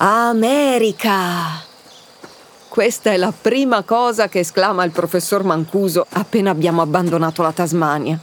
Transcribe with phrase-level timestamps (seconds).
[0.00, 1.60] America!
[2.68, 8.16] Questa è la prima cosa che esclama il professor Mancuso appena abbiamo abbandonato la Tasmania.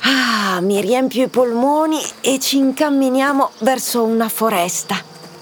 [0.00, 4.96] Ah, mi riempio i polmoni e ci incamminiamo verso una foresta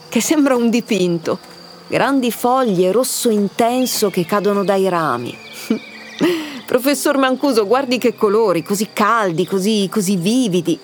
[0.09, 1.39] che sembra un dipinto.
[1.87, 5.39] Grandi foglie rosso intenso che cadono dai rami.
[6.67, 10.77] Professor Mancuso, guardi che colori, così caldi, così, così vividi.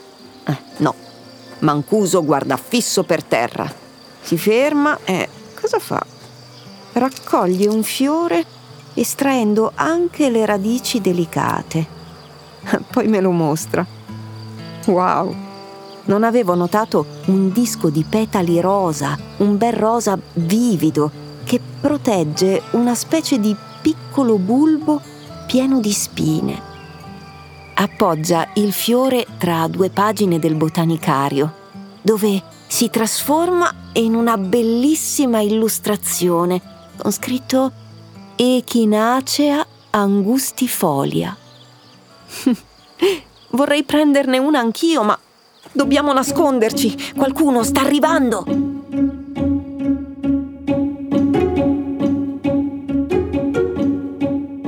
[0.45, 0.95] Eh, no,
[1.61, 3.71] Mancuso guarda fisso per terra.
[4.21, 5.29] Si ferma e
[5.59, 6.05] cosa fa?
[6.93, 8.45] Raccoglie un fiore
[8.95, 11.87] estraendo anche le radici delicate.
[12.91, 13.87] Poi me lo mostra.
[14.87, 15.49] Wow!
[16.05, 21.11] Non avevo notato un disco di petali rosa, un bel rosa vivido,
[21.45, 25.01] che protegge una specie di piccolo bulbo
[25.47, 26.70] pieno di spine.
[27.83, 31.51] Appoggia il fiore tra due pagine del botanicario,
[32.03, 36.61] dove si trasforma in una bellissima illustrazione
[36.99, 37.73] con scritto
[38.37, 41.35] Echinacea angustifolia.
[43.53, 45.19] Vorrei prenderne una anch'io, ma
[45.73, 47.15] dobbiamo nasconderci.
[47.17, 48.45] Qualcuno sta arrivando.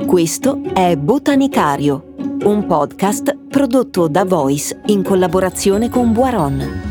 [0.07, 2.12] Questo è Botanicario,
[2.43, 6.81] un podcast prodotto da Voice in collaborazione con Boiron.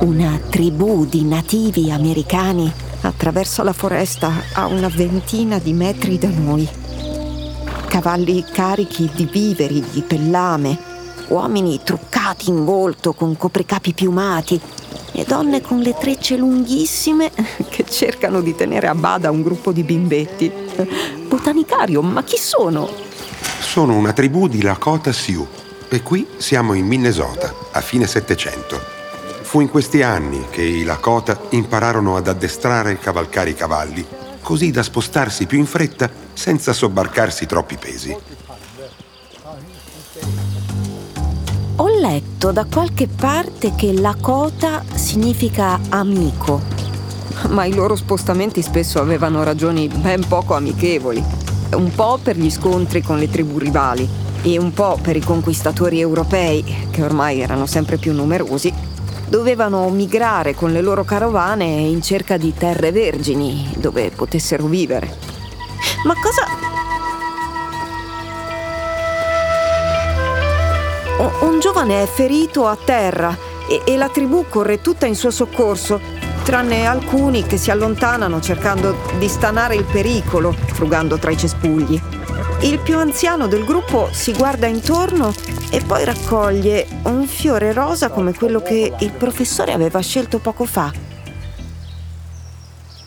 [0.00, 6.66] Una tribù di nativi americani attraversa la foresta a una ventina di metri da noi.
[7.88, 10.78] Cavalli carichi di viveri, di pellame,
[11.28, 14.60] uomini truccati in volto con copricapi piumati
[15.12, 17.30] e donne con le trecce lunghissime
[17.68, 20.52] che cercano di tenere a bada un gruppo di bimbetti.
[21.26, 22.88] Botanicario, ma chi sono?
[23.60, 25.46] Sono una tribù di Lakota Sioux
[25.88, 28.78] e qui siamo in Minnesota, a fine Settecento.
[29.42, 34.06] Fu in questi anni che i Lakota impararono ad addestrare e cavalcare i cavalli,
[34.42, 38.16] così da spostarsi più in fretta senza sobbarcarsi troppi pesi.
[42.08, 46.62] Letto da qualche parte che Lakota significa amico,
[47.50, 51.22] ma i loro spostamenti spesso avevano ragioni ben poco amichevoli,
[51.74, 54.08] un po' per gli scontri con le tribù rivali
[54.42, 58.72] e un po' per i conquistatori europei, che ormai erano sempre più numerosi,
[59.28, 65.14] dovevano migrare con le loro carovane in cerca di terre vergini dove potessero vivere.
[66.04, 66.67] Ma cosa...
[71.18, 73.36] Un giovane è ferito a terra
[73.68, 76.00] e, e la tribù corre tutta in suo soccorso,
[76.44, 82.00] tranne alcuni che si allontanano cercando di stanare il pericolo, frugando tra i cespugli.
[82.60, 85.34] Il più anziano del gruppo si guarda intorno
[85.70, 90.92] e poi raccoglie un fiore rosa come quello che il professore aveva scelto poco fa.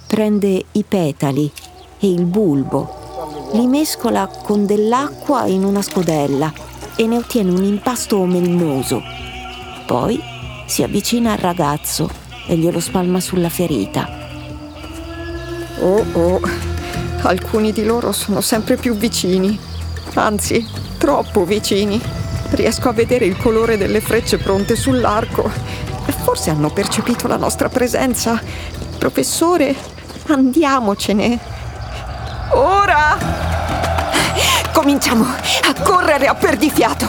[0.08, 1.50] Prende i petali
[1.98, 8.24] e il bulbo, li mescola con dell'acqua in una scodella e ne ottiene un impasto
[8.26, 9.02] melmoso.
[9.86, 10.22] Poi
[10.66, 12.10] si avvicina al ragazzo
[12.48, 14.10] e glielo spalma sulla ferita.
[15.80, 16.42] Oh oh,
[17.24, 19.58] alcuni di loro sono sempre più vicini,
[20.14, 20.66] anzi,
[20.98, 22.00] troppo vicini.
[22.52, 25.50] Riesco a vedere il colore delle frecce pronte sull'arco.
[26.24, 28.42] Forse hanno percepito la nostra presenza.
[28.98, 29.76] Professore,
[30.28, 31.40] andiamocene.
[32.54, 33.41] Ora!
[34.74, 37.08] Cominciamo a correre a perdifiato.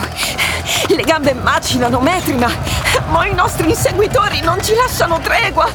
[0.87, 2.51] Le gambe macinano metri, ma,
[3.09, 5.69] ma i nostri inseguitori non ci lasciano tregua.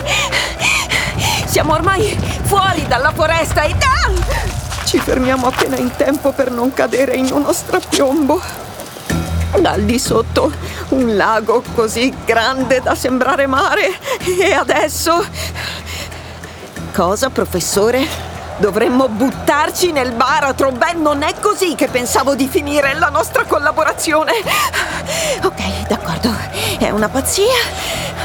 [1.46, 3.72] Siamo ormai fuori dalla foresta e...
[3.72, 4.46] Ah!
[4.84, 8.40] Ci fermiamo appena in tempo per non cadere in uno strapiombo.
[9.58, 10.52] Dal di sotto
[10.90, 13.98] un lago così grande da sembrare mare.
[14.38, 15.24] E adesso...
[16.92, 18.27] Cosa, professore?
[18.58, 20.72] Dovremmo buttarci nel baratro.
[20.72, 24.32] Beh, non è così che pensavo di finire la nostra collaborazione.
[25.42, 26.34] Ok, d'accordo.
[26.78, 27.44] È una pazzia,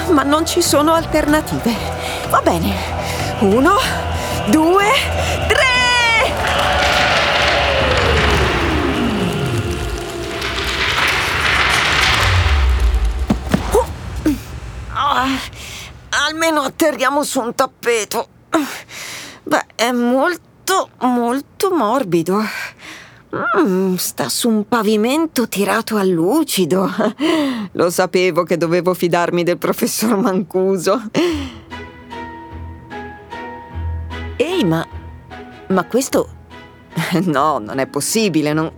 [0.09, 1.71] ma non ci sono alternative.
[2.29, 2.73] Va bene.
[3.39, 3.77] Uno,
[4.47, 4.85] due,
[5.47, 5.73] tre.
[16.25, 18.27] almeno atterriamo su un tappeto.
[19.53, 22.41] Beh, è molto, molto morbido.
[23.59, 26.89] Mm, sta su un pavimento tirato a lucido.
[27.73, 31.03] Lo sapevo che dovevo fidarmi del professor Mancuso.
[34.37, 34.83] Ehi, ma.
[35.67, 36.29] Ma questo...
[37.21, 38.71] No, non è possibile, non...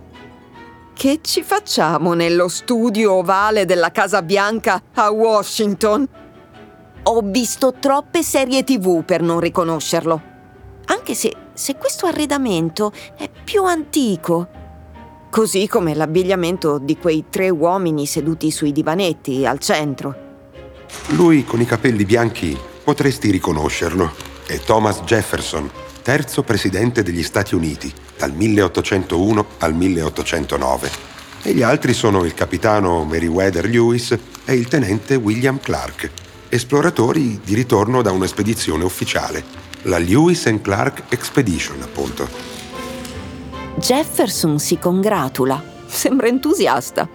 [0.92, 6.06] Che ci facciamo nello studio ovale della Casa Bianca a Washington?
[7.04, 10.34] Ho visto troppe serie tv per non riconoscerlo.
[10.86, 14.48] Anche se, se questo arredamento è più antico.
[15.30, 20.24] Così come l'abbigliamento di quei tre uomini seduti sui divanetti al centro.
[21.08, 24.12] Lui con i capelli bianchi potresti riconoscerlo.
[24.46, 25.68] È Thomas Jefferson,
[26.02, 30.90] terzo presidente degli Stati Uniti, dal 1801 al 1809.
[31.42, 36.10] E gli altri sono il capitano Meriwether Lewis e il tenente William Clark,
[36.48, 39.44] esploratori di ritorno da un'espedizione ufficiale,
[39.86, 42.28] la Lewis and Clark Expedition, appunto.
[43.76, 47.08] Jefferson si congratula, sembra entusiasta.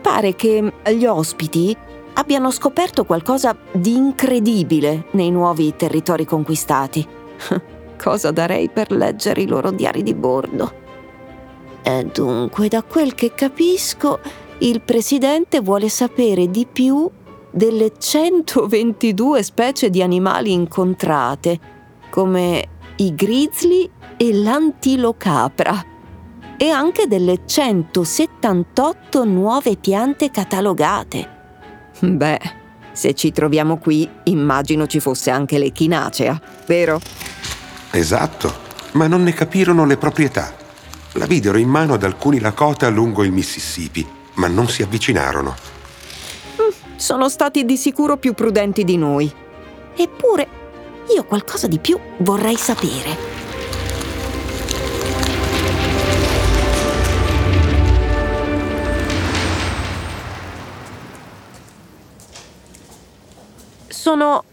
[0.00, 1.76] Pare che gli ospiti
[2.14, 7.06] abbiano scoperto qualcosa di incredibile nei nuovi territori conquistati.
[8.00, 10.72] Cosa darei per leggere i loro diari di bordo?
[11.82, 14.20] E dunque, da quel che capisco,
[14.58, 17.10] il presidente vuole sapere di più
[17.50, 21.79] delle 122 specie di animali incontrate,
[22.10, 25.84] come i grizzly e l'antilocapra,
[26.58, 31.38] e anche delle 178 nuove piante catalogate.
[32.00, 32.40] Beh,
[32.92, 37.00] se ci troviamo qui, immagino ci fosse anche l'echinacea, vero?
[37.92, 38.52] Esatto,
[38.92, 40.54] ma non ne capirono le proprietà.
[41.12, 45.54] La videro in mano ad alcuni Lakota lungo il Mississippi, ma non si avvicinarono.
[46.60, 49.32] Mm, sono stati di sicuro più prudenti di noi.
[49.96, 50.59] Eppure,
[51.14, 53.38] io qualcosa di più vorrei sapere.
[63.88, 64.44] Sono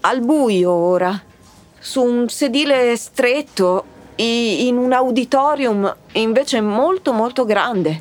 [0.00, 1.20] al buio ora,
[1.78, 8.00] su un sedile stretto, in un auditorium invece molto molto grande.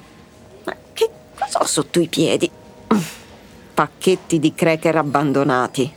[0.63, 2.49] Ma che cosa ho sotto i piedi?
[3.73, 5.93] Pacchetti di cracker abbandonati.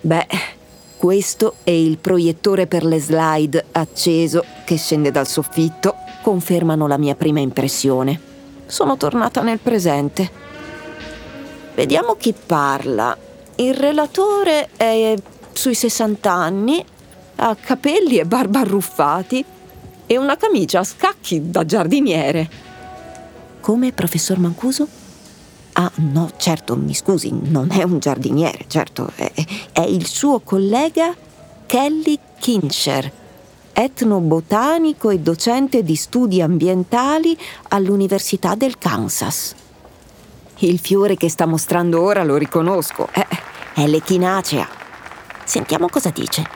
[0.00, 0.26] Beh,
[1.04, 7.14] questo è il proiettore per le slide acceso che scende dal soffitto, confermano la mia
[7.14, 8.18] prima impressione.
[8.64, 10.30] Sono tornata nel presente.
[11.74, 13.14] Vediamo chi parla.
[13.56, 15.14] Il relatore è
[15.52, 16.82] sui 60 anni,
[17.36, 19.44] ha capelli e barba arruffati
[20.06, 22.48] e una camicia a scacchi da giardiniere.
[23.60, 25.03] Come, professor Mancuso?
[25.76, 29.32] Ah, no, certo, mi scusi, non è un giardiniere, certo, è,
[29.72, 31.12] è il suo collega
[31.66, 33.10] Kelly Kincher,
[33.72, 37.36] etnobotanico e docente di studi ambientali
[37.70, 39.54] all'Università del Kansas.
[40.58, 43.08] Il fiore che sta mostrando ora lo riconosco.
[43.12, 43.26] Eh,
[43.74, 44.68] è l'echinacea.
[45.44, 46.46] Sentiamo cosa dice.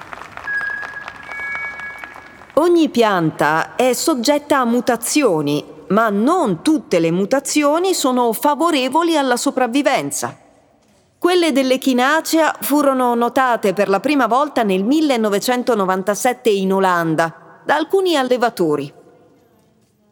[2.55, 10.37] Ogni pianta è soggetta a mutazioni, ma non tutte le mutazioni sono favorevoli alla sopravvivenza.
[11.19, 18.93] Quelle dell'echinacea furono notate per la prima volta nel 1997 in Olanda da alcuni allevatori.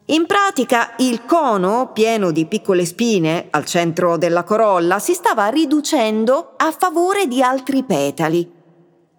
[0.09, 6.53] In pratica il cono, pieno di piccole spine al centro della corolla, si stava riducendo
[6.55, 8.49] a favore di altri petali.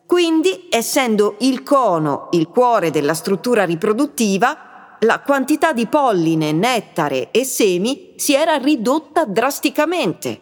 [0.07, 4.68] Quindi, essendo il cono il cuore della struttura riproduttiva,
[5.01, 10.41] la quantità di polline, nettare e semi si era ridotta drasticamente.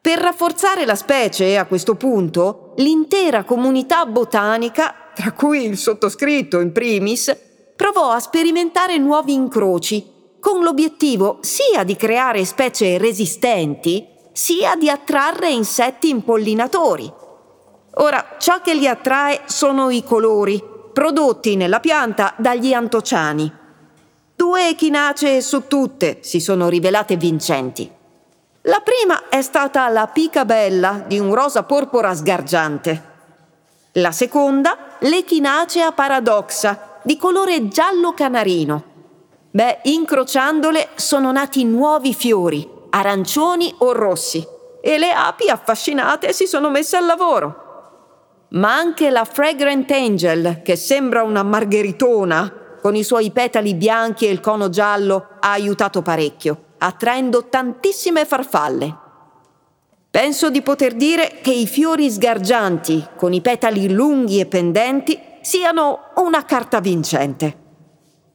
[0.00, 6.72] Per rafforzare la specie, a questo punto, l'intera comunità botanica, tra cui il sottoscritto in
[6.72, 7.36] primis,
[7.76, 15.50] provò a sperimentare nuovi incroci, con l'obiettivo sia di creare specie resistenti, sia di attrarre
[15.50, 17.12] insetti impollinatori.
[17.94, 20.62] Ora, ciò che li attrae sono i colori,
[21.00, 23.50] prodotti nella pianta dagli antociani.
[24.36, 27.90] Due echinacee su tutte si sono rivelate vincenti.
[28.64, 33.04] La prima è stata la pica bella di un rosa porpora sgargiante.
[33.92, 38.84] La seconda, l'echinacea paradoxa, di colore giallo canarino.
[39.52, 44.46] Beh, incrociandole sono nati nuovi fiori, arancioni o rossi,
[44.82, 47.69] e le api affascinate si sono messe al lavoro.
[48.50, 52.52] Ma anche la Fragrant Angel, che sembra una margheritona,
[52.82, 58.96] con i suoi petali bianchi e il cono giallo, ha aiutato parecchio, attraendo tantissime farfalle.
[60.10, 66.10] Penso di poter dire che i fiori sgargianti, con i petali lunghi e pendenti, siano
[66.16, 67.56] una carta vincente.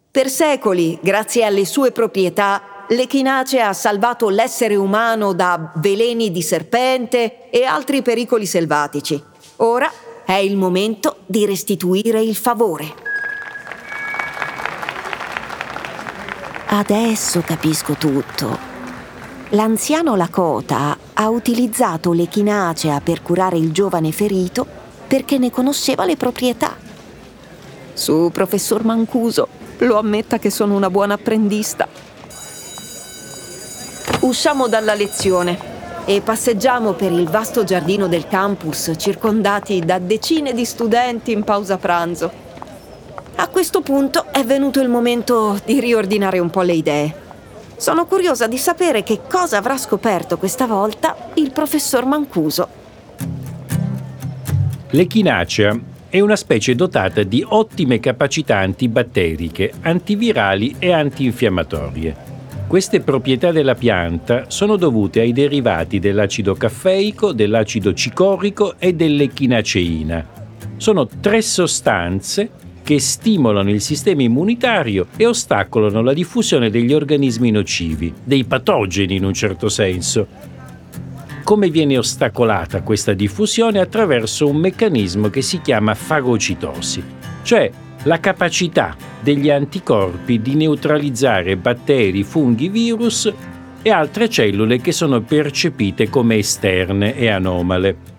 [0.10, 7.50] Per secoli, grazie alle sue proprietà, l'echinacea ha salvato l'essere umano da veleni di serpente
[7.50, 9.22] e altri pericoli selvatici.
[9.58, 9.92] Ora
[10.26, 12.92] è il momento di restituire il favore.
[16.66, 18.58] Adesso capisco tutto.
[19.50, 24.66] L'anziano Lakota ha utilizzato l'echinacea per curare il giovane ferito
[25.06, 26.76] perché ne conosceva le proprietà.
[27.94, 31.88] Su, professor Mancuso, lo ammetta che sono una buona apprendista.
[34.22, 35.65] Usciamo dalla lezione
[36.06, 41.78] e passeggiamo per il vasto giardino del campus circondati da decine di studenti in pausa
[41.78, 42.32] pranzo.
[43.38, 47.16] A questo punto è venuto il momento di riordinare un po' le idee.
[47.76, 52.68] Sono curiosa di sapere che cosa avrà scoperto questa volta il professor Mancuso.
[54.92, 62.35] L'echinacea è una specie dotata di ottime capacità antibatteriche, antivirali e antinfiammatorie.
[62.68, 70.28] Queste proprietà della pianta sono dovute ai derivati dell'acido caffeico, dell'acido cicorico e dell'echinaceina.
[70.76, 72.50] Sono tre sostanze
[72.84, 79.26] che stimolano il sistema immunitario e ostacolano la diffusione degli organismi nocivi, dei patogeni in
[79.26, 80.28] un certo senso.
[81.44, 83.80] Come viene ostacolata questa diffusione?
[83.80, 87.04] Attraverso un meccanismo che si chiama fagocitosi,
[87.44, 87.72] cioè
[88.06, 93.32] la capacità degli anticorpi di neutralizzare batteri, funghi, virus
[93.82, 98.15] e altre cellule che sono percepite come esterne e anomale.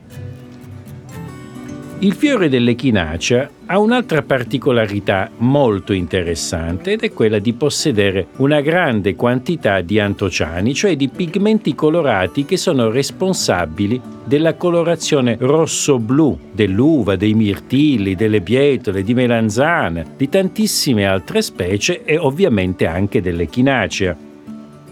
[2.00, 9.15] Il fiore dell'echinacea ha un'altra particolarità molto interessante ed è quella di possedere una grande
[9.15, 17.33] quantità di antociani, cioè di pigmenti colorati che sono responsabili della colorazione rosso-blu dell'uva, dei
[17.33, 24.17] mirtilli, delle bietole, di melanzane, di tantissime altre specie e ovviamente anche dell'echinacea.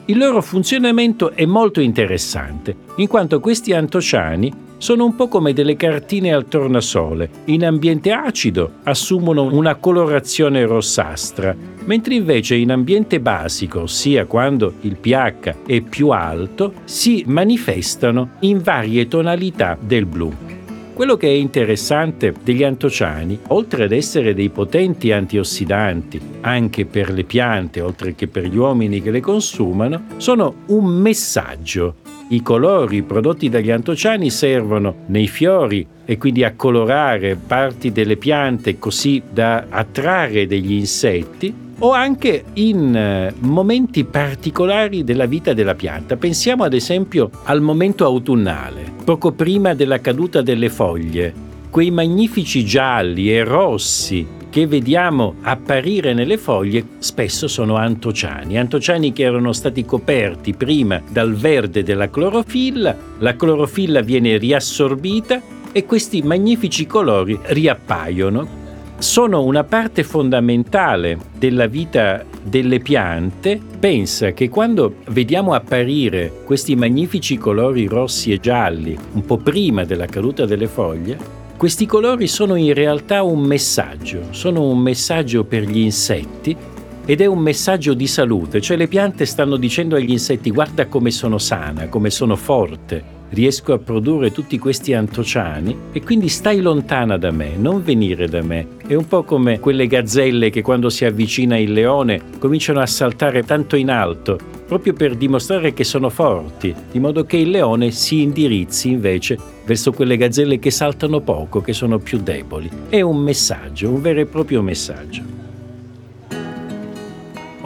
[0.06, 5.76] Il loro funzionamento è molto interessante, in quanto questi antociani sono un po' come delle
[5.76, 7.30] cartine al tornasole.
[7.46, 14.96] In ambiente acido assumono una colorazione rossastra, mentre invece in ambiente basico, ossia quando il
[14.96, 20.53] pH è più alto, si manifestano in varie tonalità del blu.
[20.94, 27.24] Quello che è interessante degli antociani, oltre ad essere dei potenti antiossidanti, anche per le
[27.24, 31.96] piante, oltre che per gli uomini che le consumano, sono un messaggio.
[32.28, 38.78] I colori prodotti dagli antociani servono nei fiori e quindi a colorare parti delle piante
[38.78, 46.16] così da attrarre degli insetti o anche in eh, momenti particolari della vita della pianta.
[46.16, 51.32] Pensiamo ad esempio al momento autunnale, poco prima della caduta delle foglie,
[51.70, 59.24] quei magnifici gialli e rossi che vediamo apparire nelle foglie spesso sono antociani, antociani che
[59.24, 66.86] erano stati coperti prima dal verde della clorofilla, la clorofilla viene riassorbita e questi magnifici
[66.86, 68.62] colori riappaiono.
[68.98, 73.60] Sono una parte fondamentale della vita delle piante.
[73.78, 80.06] Pensa che quando vediamo apparire questi magnifici colori rossi e gialli un po' prima della
[80.06, 81.18] caduta delle foglie,
[81.56, 86.56] questi colori sono in realtà un messaggio, sono un messaggio per gli insetti
[87.04, 91.10] ed è un messaggio di salute, cioè le piante stanno dicendo agli insetti guarda come
[91.10, 93.02] sono sana, come sono forte,
[93.34, 98.42] riesco a produrre tutti questi antociani e quindi stai lontana da me, non venire da
[98.42, 98.68] me.
[98.86, 103.42] È un po' come quelle gazzelle che quando si avvicina il leone cominciano a saltare
[103.42, 108.22] tanto in alto proprio per dimostrare che sono forti, di modo che il leone si
[108.22, 112.70] indirizzi invece verso quelle gazzelle che saltano poco, che sono più deboli.
[112.88, 115.22] È un messaggio, un vero e proprio messaggio.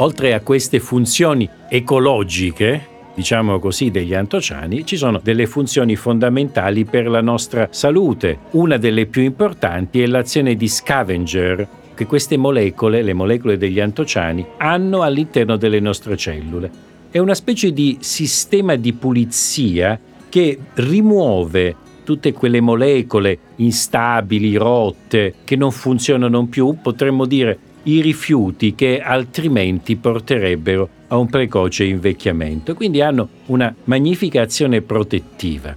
[0.00, 2.87] Oltre a queste funzioni ecologiche,
[3.18, 8.38] diciamo così, degli antociani, ci sono delle funzioni fondamentali per la nostra salute.
[8.52, 14.46] Una delle più importanti è l'azione di scavenger che queste molecole, le molecole degli antociani,
[14.58, 19.98] hanno all'interno delle nostre cellule è una specie di sistema di pulizia
[20.28, 28.74] che rimuove tutte quelle molecole instabili, rotte, che non funzionano più, potremmo dire i rifiuti
[28.74, 32.74] che altrimenti porterebbero a un precoce invecchiamento.
[32.74, 35.76] Quindi hanno una magnifica azione protettiva.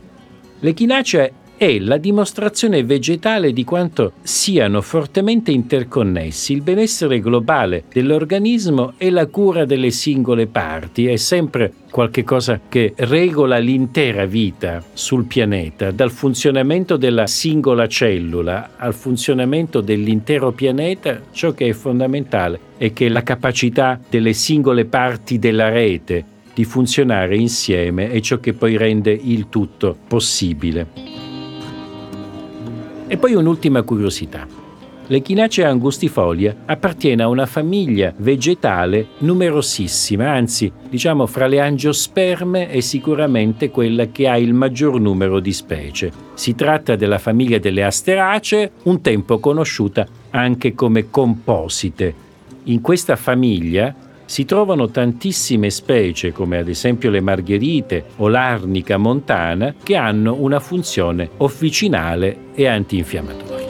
[0.59, 1.29] L'echinacea
[1.61, 9.27] è la dimostrazione vegetale di quanto siano fortemente interconnessi il benessere globale dell'organismo e la
[9.27, 11.05] cura delle singole parti.
[11.05, 18.95] È sempre qualcosa che regola l'intera vita sul pianeta, dal funzionamento della singola cellula al
[18.95, 25.69] funzionamento dell'intero pianeta, ciò che è fondamentale è che la capacità delle singole parti della
[25.69, 26.25] rete
[26.55, 31.30] di funzionare insieme è ciò che poi rende il tutto possibile.
[33.11, 34.47] E poi un'ultima curiosità.
[35.07, 43.69] L'Echinacea angustifolia appartiene a una famiglia vegetale numerosissima, anzi, diciamo fra le angiosperme è sicuramente
[43.69, 46.09] quella che ha il maggior numero di specie.
[46.35, 52.13] Si tratta della famiglia delle asteracee, un tempo conosciuta anche come composite.
[52.63, 53.93] In questa famiglia
[54.31, 60.61] si trovano tantissime specie, come ad esempio le margherite o l'arnica montana, che hanno una
[60.61, 63.67] funzione officinale e antinfiammatoria.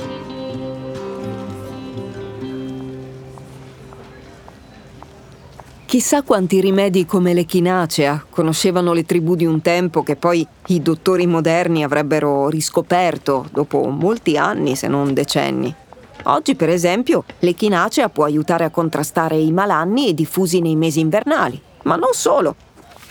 [5.87, 11.25] Chissà quanti rimedi come l'echinacea conoscevano le tribù di un tempo che poi i dottori
[11.25, 15.73] moderni avrebbero riscoperto dopo molti anni, se non decenni.
[16.23, 21.59] Oggi, per esempio, l'echinacea può aiutare a contrastare i malanni diffusi nei mesi invernali.
[21.83, 22.55] Ma non solo.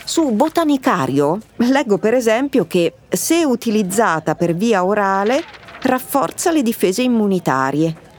[0.03, 5.43] Su Botanicario leggo per esempio che se utilizzata per via orale
[5.81, 8.09] rafforza le difese immunitarie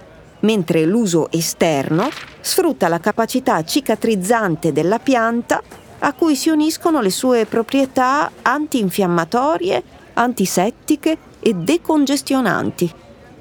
[0.41, 2.09] mentre l'uso esterno
[2.41, 5.63] sfrutta la capacità cicatrizzante della pianta
[6.01, 9.83] a cui si uniscono le sue proprietà antinfiammatorie,
[10.15, 12.93] antisettiche e decongestionanti,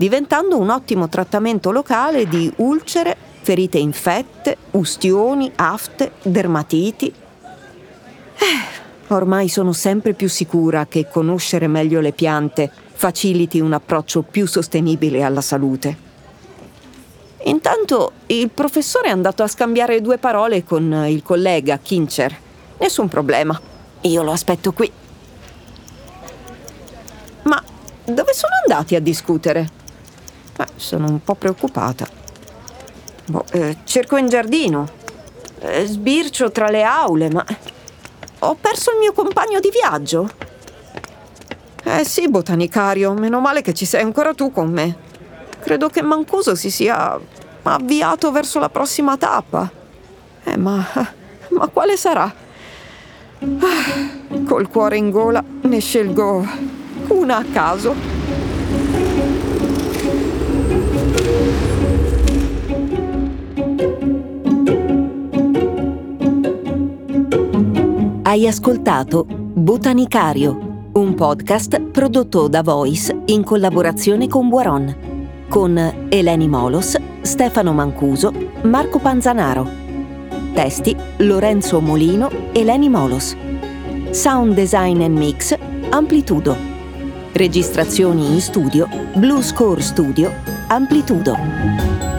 [0.02, 7.06] diventando un ottimo trattamento locale di ulcere, ferite infette, ustioni, afte, dermatiti.
[7.06, 14.48] Eh, ormai sono sempre più sicura che conoscere meglio le piante faciliti un approccio più
[14.48, 15.96] sostenibile alla salute.
[17.44, 22.36] Intanto il professore è andato a scambiare due parole con il collega Kincher.
[22.80, 23.60] Nessun problema.
[24.02, 24.92] Io lo aspetto qui.
[27.44, 27.64] Ma
[28.04, 29.81] dove sono andati a discutere?
[30.62, 32.08] Eh, sono un po' preoccupata.
[33.26, 34.88] Boh, eh, cerco in giardino.
[35.60, 37.46] Eh, sbircio tra le aule, ma...
[38.40, 40.30] Ho perso il mio compagno di viaggio?
[41.84, 44.96] Eh sì, botanicario, meno male che ci sei ancora tu con me.
[45.60, 47.20] Credo che Mancuso si sia
[47.64, 49.70] avviato verso la prossima tappa.
[50.44, 50.84] Eh, ma.
[51.50, 52.34] ma quale sarà?
[53.44, 56.46] Ah, col cuore in gola ne scelgo
[57.10, 58.21] una a caso.
[68.32, 76.96] Hai ascoltato Botanicario, un podcast prodotto da Voice in collaborazione con Buaron con Eleni Molos,
[77.20, 79.70] Stefano Mancuso, Marco Panzanaro.
[80.54, 83.36] Testi Lorenzo Molino, Eleni Molos.
[84.12, 85.54] Sound design and mix
[85.90, 86.56] Amplitudo.
[87.34, 90.32] Registrazioni in studio Blue Score Studio
[90.68, 92.11] Amplitudo.